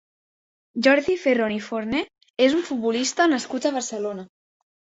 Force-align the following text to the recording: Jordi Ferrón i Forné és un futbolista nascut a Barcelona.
Jordi 0.85 1.15
Ferrón 1.25 1.53
i 1.57 1.59
Forné 1.67 2.01
és 2.49 2.57
un 2.61 2.65
futbolista 2.71 3.31
nascut 3.37 3.69
a 3.69 3.75
Barcelona. 3.77 4.29